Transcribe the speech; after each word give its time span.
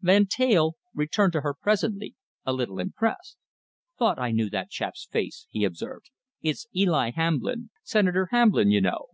Van 0.00 0.24
Teyl 0.24 0.72
returned 0.94 1.34
to 1.34 1.42
her 1.42 1.52
presently, 1.52 2.14
a 2.46 2.52
little 2.54 2.78
impressed. 2.78 3.36
"Thought 3.98 4.18
I 4.18 4.30
knew 4.30 4.48
that 4.48 4.70
chap's 4.70 5.04
face," 5.06 5.46
he 5.50 5.64
observed. 5.64 6.08
"It's 6.40 6.66
Eli 6.74 7.10
Hamblin 7.10 7.68
Senator 7.82 8.28
Hamblin, 8.32 8.70
you 8.70 8.80
know." 8.80 9.08